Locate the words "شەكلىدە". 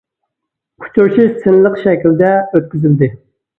1.83-2.35